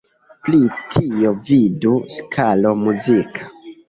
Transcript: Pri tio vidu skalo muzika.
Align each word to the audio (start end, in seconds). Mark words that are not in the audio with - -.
Pri 0.45 0.59
tio 0.95 1.33
vidu 1.49 1.91
skalo 2.15 2.73
muzika. 2.85 3.51